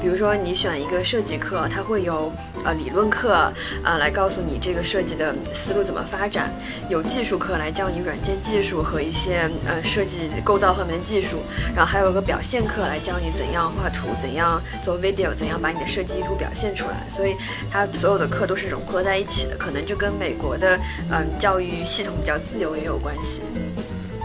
[0.00, 2.30] 比如说你选一个设计课，它会有
[2.64, 6.52] 呃理论课呃来告诉你这个设计的思路怎么发展，
[6.88, 11.38] 有技术课来教你软件技术和一些呃设计构造方面的技术，
[11.74, 17.08] 然后还有个表现课来教你怎样画图，怎样做 video，怎样把你的设计意图表现出来。
[17.08, 17.34] 所以
[17.70, 20.78] 它所有的课都是融合在一起的，可能这跟美国的
[21.10, 23.40] 嗯、教育系统比较自由也有关系。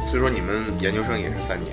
[0.06, 1.72] 所以说你们研究生也是三年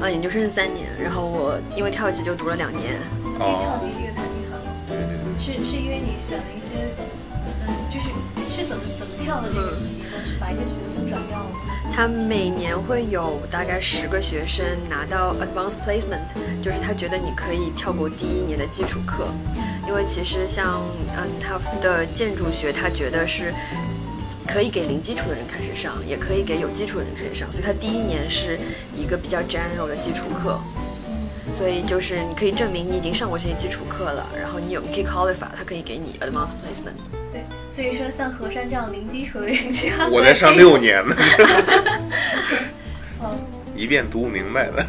[0.00, 2.98] 呃，研究生是三年，然后我因为跳级就读了两年。
[3.38, 6.94] 这跳哦，级这个太厉害了，对对对，是是因为你选了一些，
[7.66, 8.06] 嗯，就是
[8.40, 10.16] 是怎么怎么跳的这个级呢？
[10.24, 11.56] 是把一些学分转掉了吗？
[11.92, 16.22] 他每年会有大概十个学生拿到 advanced placement，
[16.62, 19.28] 就是他觉得你可以跳过第一年的基础课，
[19.86, 20.82] 因为其实像
[21.16, 23.54] 嗯他的建筑学，他觉得是
[24.46, 28.58] 可以给零基础的人开始上，也可以给有基础的人开始上，所以他第一年是
[28.96, 30.58] 一个比较 general 的基础课。
[31.52, 36.94] 所以就是你可以证明你已经上过这些基础课了，然后你有你可以 qualify，他可以给你 advanced placement。
[37.32, 39.56] 对，所以说像何山这样零基础的人，
[40.10, 40.76] 我在上六。
[40.78, 41.16] 年呢，
[43.22, 43.38] 嗯，
[43.76, 44.84] 一遍读不明白的。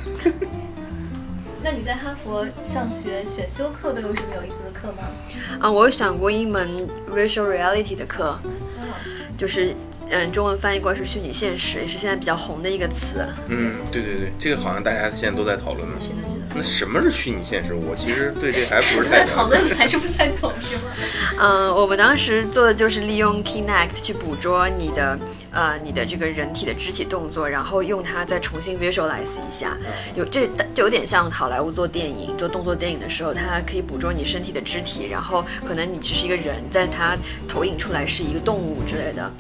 [1.63, 5.09] 那你在哈佛上学选修课都有什么有意思的课吗？
[5.59, 8.37] 啊，我有选过一门 visual reality 的课，
[9.35, 9.73] 就是
[10.11, 13.25] 嗯，中文翻译过来是虚拟现实，也是现在比较红的一个词。
[13.47, 15.95] 嗯，对对对，这个好像大家现在都在讨论呢。
[15.99, 16.34] 是的，是的。
[16.55, 17.73] 那什么是虚拟现实？
[17.73, 19.47] 我其实对这还不是太在 讨。
[19.49, 20.83] 论还是不太懂是吗？
[21.39, 25.19] 嗯，我们当时做的就是利用 Kinect 去捕捉你的
[25.55, 29.75] 呃你的这个人体的肢体动作，然后用它再重新 visualize 一下。
[30.15, 39.31] 有这就有点像好莱坞做电影、做动作电影的时候，它可以捕捉你身体的肢体，然后可能你只是一个人，但它投影出来是一个动物之类的。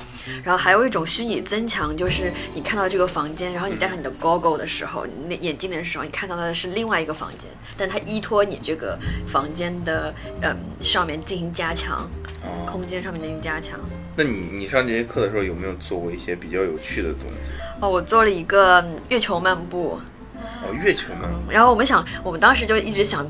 [0.43, 8.97] 然后还有一种虚拟增强，就是你看到这个房间，然后你戴上你的 goggle 的时候，你那眼镜的时候，你看到的是另外一个房间，但它依托你这个
[9.27, 12.09] 房间的嗯上面进行加强，
[12.41, 13.79] 哦，空间上面进行加强。
[14.17, 17.35] 那你你上这节课的时候有没有做过一些比较有趣的东西？
[17.81, 19.99] 哦，我做了一个嗯月球漫步，
[20.63, 21.51] 哦，月球漫步？
[21.51, 23.25] 然后我们想，我们当时就一直想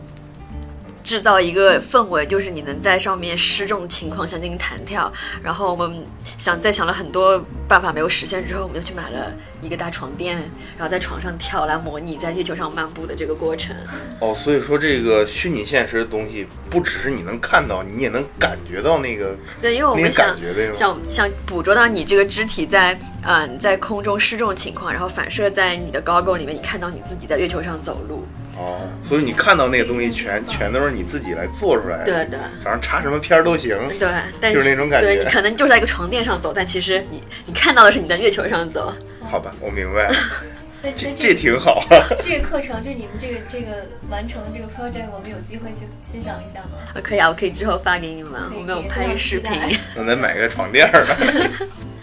[1.05, 5.09] 制造一个氛围，就是你能在上面失重的情况下进行弹跳。
[5.43, 6.03] 然后我们
[6.37, 10.35] 想在想了很多办法没有实现之后，我们就去买了一个大床垫，
[10.75, 13.75] 然后在床上跳来模拟在月球上漫步的这个过程。
[14.19, 20.35] 哦，所以说这个虚拟现实的东西，不只是你能看到，你也能感觉到那个对，因为我们想？
[20.73, 28.25] 想想捕捉到你这个肢体在嗯在空中失重情况，然后反射在你的 goggle 里面，你看到你自己在月球上走路。
[28.57, 32.39] 哦，所以你看到那个东西全全都是你自己来做出来的，对对。
[32.63, 33.77] 反正插什么片儿都行。
[33.99, 38.93] 对，但就是那种感觉对你可能就是在一个床垫上走，但其实你你看到的是你在月球上走。
[39.21, 40.09] 好吧，我明白
[40.95, 41.83] 这这挺好。
[42.21, 46.77] 这个课程，就你们这个这个完成的这个 project，我们有机会去欣赏一下吗？
[46.93, 49.51] 啊可以啊，我可以之后发给你们，我们有拍个视频。
[49.97, 51.03] 我得买个床垫儿。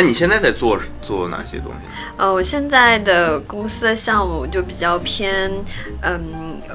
[0.00, 1.88] 那你现在在做做哪些东西？
[2.18, 5.50] 呃，我现在的公司的项目就比较偏，
[6.02, 6.20] 嗯，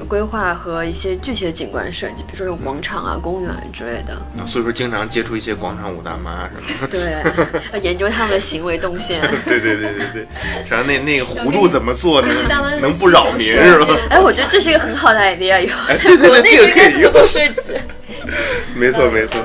[0.06, 4.12] 规划和一些具体的景观设计，比如说这种广场啊、公园之类的。
[4.38, 6.86] 啊所以说经常接触一些广场舞大妈什么的。
[6.86, 9.22] 对，要研究他们的行为动线。
[9.46, 10.26] 对对对对对，
[10.68, 13.96] 然后那那个弧度怎么做能根据大妈的能不扰民是吧？
[14.10, 17.80] 哎，我觉得这是一个很好的 idea，以后哎在对对对国内 这个可以应该怎么做设计？
[18.76, 19.40] 没错没错，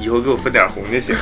[0.00, 1.14] 以后给我分点红就行。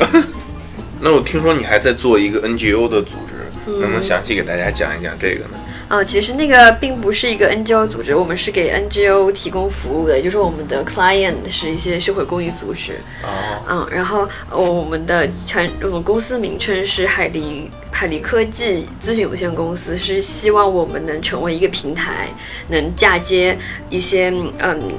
[1.00, 5.58] 那我听说你还在做一个 NGO 的组织，能不能详细给大家讲一讲这个呢？
[5.88, 12.92] 啊，其实那个并不是一个 NGO 组织，我们是给 NGO 提供服务的，也就是我们的 client 是一些社会公益组织。
[13.24, 22.28] 哦，嗯，然后呃我们的全我们公司名称是海狸海狸科技咨询有限公司，是希望我们能成为一个平台，
[22.68, 23.58] 能嫁接
[23.88, 24.92] 一些嗯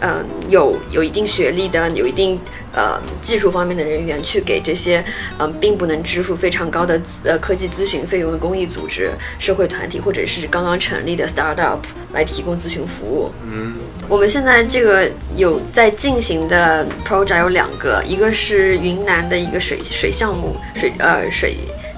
[0.00, 2.38] 嗯有有一定学历的、有一定
[2.72, 5.04] 呃技术方面的人员，去给这些
[5.38, 11.78] 嗯并不能支付非常高的呃科技咨询费用的公益组织、社会团体或者是刚刚成立的 startup
[12.12, 13.30] 来提供咨询服务。
[13.44, 13.74] 嗯，
[14.08, 21.56] 我们现在这个有在进行的 project 有两个，一个是云南的一个水水项目，水呃水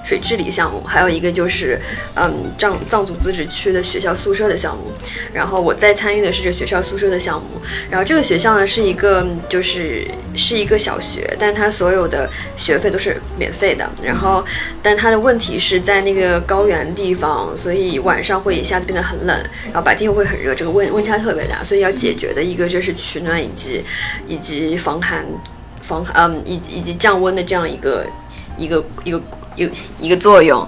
[0.09, 1.79] 水治理项目，还有一个就是
[2.15, 4.91] 嗯藏藏族自治区的学校宿舍的项目。
[5.31, 7.61] 然后我在参与的是这学校宿舍的项目。
[7.91, 13.87] 然后这个学校呢是一个就是是一个小学，但它所有的学费都是免费的。
[14.01, 14.43] 然后
[14.81, 21.63] 但它的问题是在那个高原地方，所以晚上会一下子变得很冷，然后白天又会很热，这个温温差特别大。
[21.63, 23.85] 所以要解决的一个就是取暖以及
[24.27, 25.23] 以及防寒
[25.83, 28.03] 防嗯以以及降温的这样一个
[28.57, 29.21] 一个一个
[29.59, 29.69] 有
[29.99, 30.67] 一个作用，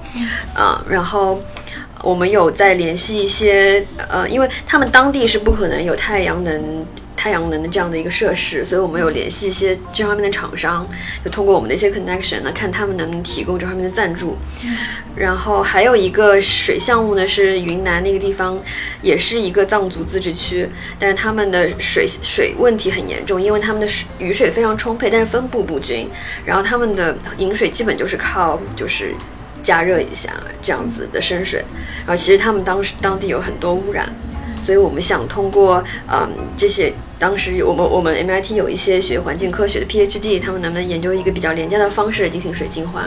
[0.53, 1.41] 啊、然后。
[2.03, 6.83] 我们有在联系一些，呃，因为他们当地是不可能有太阳能、
[7.21, 10.87] 太阳能的这样的一个设施，所以我们有联系一些这方面的厂商，
[11.23, 14.35] 就通过我们的一些 connection 呢，看他们能不能提供这方面的赞助。
[15.15, 18.59] 然后还有一个水项目呢，是云南那个地方，
[19.03, 26.09] 也是一个藏族自治区，但是他们的水水问题很严重，因为他们的水雨水非常充沛，但是分布不均，
[26.43, 29.13] 然后他们的饮水基本就是靠就是
[29.61, 30.31] 加热一下
[30.63, 31.63] 这样子的生水，
[31.99, 34.11] 然后其实他们当时当地有很多污染，
[34.59, 36.91] 所以我们想通过嗯这些。
[37.21, 43.03] 当时我们我们 MIT 有一些学环境科学的 PhD，他们能不能研究一个比较廉价的方式进行水净化？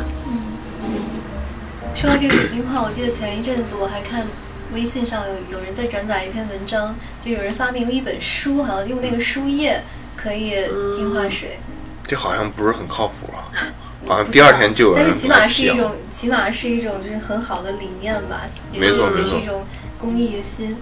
[1.96, 4.24] 说到这个水净化，我记得前一阵子我还看
[4.72, 9.82] 微信上有有人在转载一篇文章，就有人发明了一本书，好像用那个书页
[10.14, 10.54] 可以
[10.92, 11.58] 净化水。
[12.06, 13.50] 这好像不是很靠谱啊，
[14.06, 19.64] 好像第二天就有人但是起码是一种，起码是一种就是很好的理念吧，也是错没错也是一种
[19.98, 20.76] 公益的心。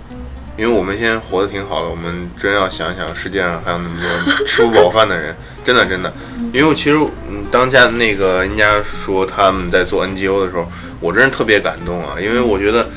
[0.56, 5.34] 因为我们现在活得挺好的，我们真要想想世界上还有那么多吃不饱饭的人，
[5.64, 6.12] 真的真的。
[6.52, 6.98] 因为其实，
[7.30, 10.66] 嗯，当家那个人家说他们在做 NGO 的时候，
[11.00, 12.90] 我真是特别感动啊，因为我觉得，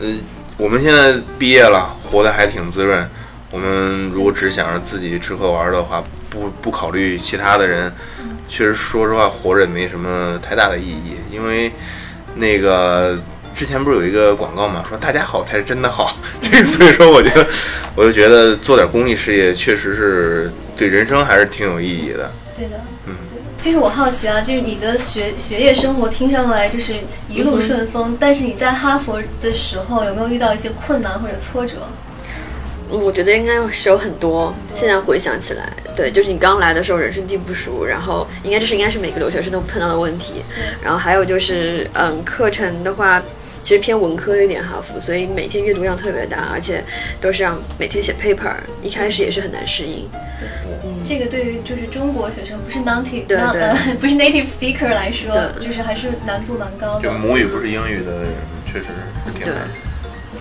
[0.00, 0.08] 呃，
[0.58, 3.08] 我们现在毕业了，活得还挺滋润。
[3.50, 7.90] 我们如果只想着自己吃喝玩的话，不不考虑其他的人，
[8.46, 11.16] 确实说实话，活着也没什么太大的意义。
[11.32, 11.72] 因为
[12.34, 13.18] 那个
[13.58, 16.16] 之前不是有一个广告嘛，说大家好才是真的好。
[16.40, 17.44] 这个 所以说，我觉得
[17.96, 22.30] 我就觉得做点公益事业，确实是对人生还是挺有意义的。
[22.54, 23.42] 对的，嗯对。
[23.58, 26.94] 就是我好奇啊，就是你的学学业生活听上来就是
[27.28, 31.78] 一路顺风，但是你在哈佛的时候有没有遇到一些困难或者挫折？
[31.80, 31.94] 嗯
[32.90, 34.54] 我觉得应该是有很多。
[34.74, 40.42] 现在回想起来，对，就是你刚来的时候人生地不熟，然后应该这是应该是每个留学生都碰到的问题。
[40.82, 43.22] 然后还有就是，嗯，课程的话，
[43.62, 46.82] 其实偏文科一点哈佛，所以每天阅读量特别大，而且
[47.20, 50.08] 都是让每天写 paper，一开始也是很难适应。
[50.38, 50.48] 对
[51.04, 57.02] 这个对于就是中国学生不是 native 对 not- 对呃 不是 native speaker 来说，对就是还是难度蛮高的。
[57.02, 58.30] 就母语不是英语的人，
[58.66, 58.84] 确实
[59.26, 59.68] 是挺对难。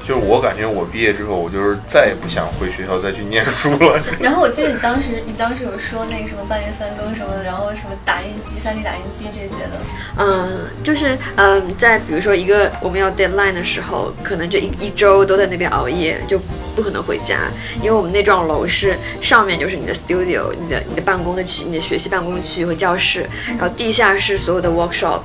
[0.07, 4.01] 就是我感觉我毕业之后，我就是再也不想回学校再去念书了。
[4.21, 9.77] 然后我记得你当时你当时有说那个什么半夜三更什么的，然后什么打印机、三 D 打印机这些的。
[10.17, 16.39] 嗯，就是嗯，在比如说一个我们要 deadline 的时候，可能这一一周都在那边熬夜，就
[16.73, 17.41] 不可能回家，
[17.81, 25.19] 因为我们那幢楼是上面就是你的 studio，你的你的办公的区，你的学习办公区和教室，然后地下室所有的 workshop，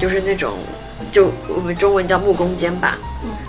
[0.00, 0.54] 就是那种
[1.12, 2.96] 就我们中文叫木工间吧。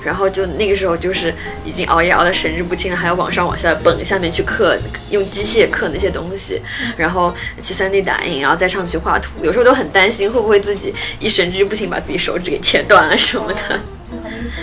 [0.06, 1.34] 然后就那个时候就是
[1.66, 4.78] 已经熬夜熬得神志不清了，还要往上往下蹦，下面去刻，
[5.10, 6.62] 用机械刻那些东西，
[6.96, 9.32] 然后去 3D 打印，然后再上去去画图。
[9.42, 13.80] 有时候都很担心会不会自己一神志不清把自己手指给切断了什么的，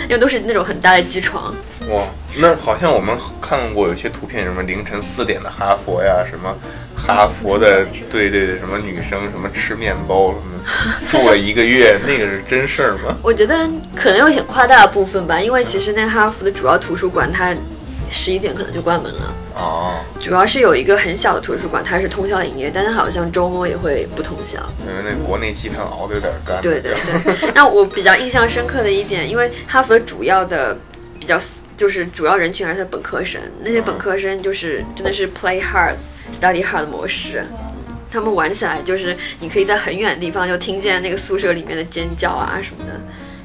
[0.05, 1.53] 因为都是那种很大的机床。
[1.89, 2.05] 哇，
[2.37, 6.55] 那好像我们看过有些图片，什么凌晨四点的哈佛呀，什么
[6.97, 13.16] 哈佛的， 对对对，什么女生什么吃面包什么，住了一个月， 那个是真事儿吗？
[13.22, 17.55] 我觉得可能有点夸大的部分吧，因为其实那哈佛的主要图书馆它
[18.11, 24.59] 十一点可能就关门了，哦，主要是有一个很小的图书馆，它是通宵营业，但它好像周末也会不通宵。
[24.80, 26.61] 因为那国内鸡汤熬的有点干。
[26.61, 26.93] 对对
[27.24, 30.76] 对，那我比较印象深刻的一点，因为哈佛主要的
[31.18, 31.39] 比较
[31.77, 35.95] 就是主要人群还是本科生，那些本科生就是真的是 play hard
[36.41, 37.45] study hard 的模式，
[38.11, 43.01] 他们玩起来就是你可以在很远的地方就听见那个宿舍里面的尖叫啊什么的，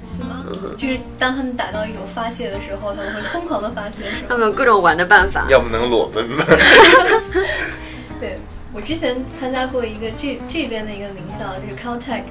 [0.06, 0.44] 是吗？
[0.78, 4.26] 就是当他们达到一种发泄的时候，他们会疯狂的发泄，是吗？
[4.30, 5.46] 他们有各种玩的办法。
[5.50, 6.46] 要不能裸奔吗？
[8.20, 8.38] 对
[8.78, 12.22] 我之前参加过一个这这边的一个名校，就是 Caltact，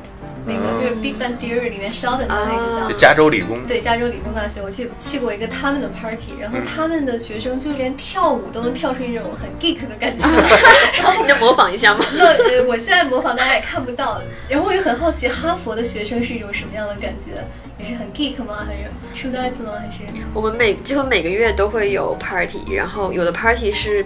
[0.47, 2.97] 那个就是 Big Bang Theory 里面 Sheldon 的那个校啊就。
[2.97, 3.67] 加州理工。
[3.67, 10.29] 对，加州理工大学，我去去过一个他们的 party，然后他们的学生就连跳舞都能跳出一种很 geek 的感觉。
[11.03, 12.07] 然后你能模仿一下吗？
[12.17, 17.45] 那呃，我现在模仿大家也看不到，然后我也很好奇，哈佛的学生是一种什么样的感觉？
[17.79, 18.65] 也是很 geek 吗？
[18.67, 19.73] 还是书呆子吗？
[19.79, 20.03] 还是
[20.33, 24.05] 我们每几乎每个月都会有 party，然后有的 party 是，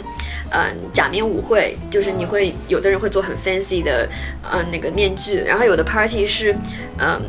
[0.51, 4.09] 嗯、假面舞会，就是你会有的人会做很 fancy 的，
[4.51, 6.53] 嗯、那个面具，然后有的 party 是，
[6.99, 7.23] 嗯、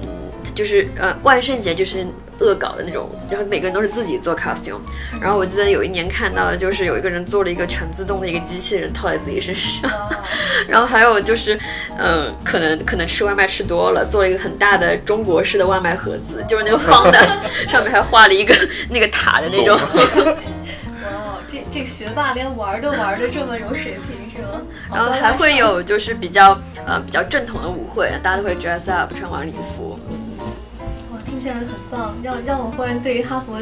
[0.55, 2.05] 就是呃万圣节就是
[2.41, 4.79] 恶搞的那种，然后每个人都是自己做 costume。
[5.21, 9.89] 然后我记得有一年看到的就是有一个人做了一个全自动的一个机器人套在自己身上，
[10.67, 11.57] 然后还有就是，
[11.97, 17.19] 嗯、可能可能吃外卖吃多了，做了一个很大的中国式的外卖盒子，就是那个方的，
[17.69, 18.55] 上面还画了一个
[18.89, 19.77] 那个塔的那种。
[21.03, 24.61] 哇， 这这学霸连玩都玩的这么有水平是吗？
[24.93, 29.99] 然后还会有就是比较呃比较正统的舞会，大家都会 dress up 穿晚礼服。
[31.41, 33.57] 哇，听起来很棒，让让我忽然对于哈佛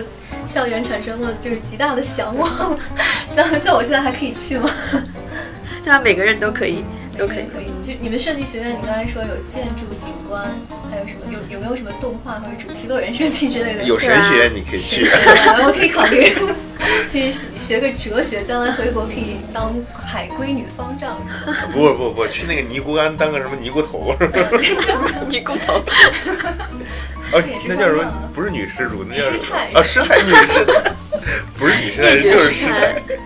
[0.46, 2.78] 校园产生了就是极大的向往。
[3.34, 4.70] 像像我现在还可以去吗？
[5.82, 6.84] 这样每个人都可以
[7.18, 7.46] 都可以。
[7.54, 7.68] 可以。
[7.82, 10.44] 就你们设计学院，你刚才说有建筑景观，
[10.92, 13.84] 还有什么有有没有什么动画或者主题乐园设计之类的？
[13.86, 15.06] 有神学你可以去。
[15.64, 16.34] 我可以考虑
[17.08, 21.18] 去学个哲学，将来回国可以当海归女方丈。
[21.72, 24.42] 不不不，去那个尼姑庵当个什么尼姑头是吧？
[25.30, 25.82] 尼姑头，
[27.32, 28.04] 哦，那叫什么？
[28.34, 30.92] 不是女施主，那叫啊，师太女师太，
[31.58, 33.20] 不是女师太，就是师太师太。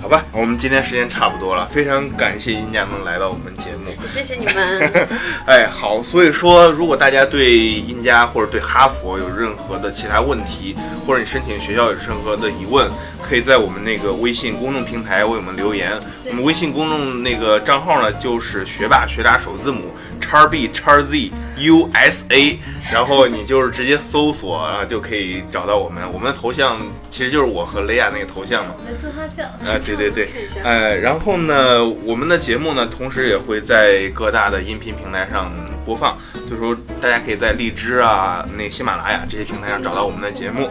[0.00, 3.90] 好吧，我们今天时间差不多了，非常感谢殷家能来到我们节目。
[4.06, 5.08] 谢谢你们。
[5.48, 10.76] 哎，好，所以说，如果大家对殷家或者对哈佛有任何的其他问题，
[11.06, 12.86] 或者你申请学校有任何的疑问，
[13.22, 15.98] 可以在我们那个微信公众平台为我们留言。
[16.26, 19.94] 我们微信公众那个账号呢，就是学霸学渣首字母
[20.34, 22.58] 叉 B 叉 Z U S A，
[22.92, 26.02] 然后你就是直接搜索啊，就可以找到我们。
[26.12, 28.74] 我们的头像其实就是我和雷亚那个头像嘛。
[28.76, 29.46] 我的自画像。
[29.46, 35.52] 啊，对对对 看一下，呃，然后呢，我们的节目呢，同时也会在各大的音频平台上
[35.86, 36.18] 播放，
[36.50, 40.68] 就是说大家可以在荔枝啊、那喜马拉雅这些平台上找到我们的节目。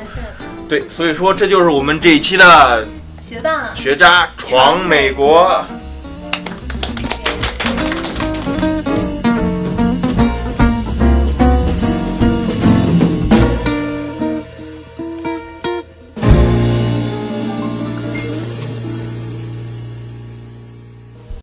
[0.68, 2.86] 对，所以说这就是我们这一期的
[3.22, 3.74] 学霸。
[3.74, 5.66] 学渣闯美国。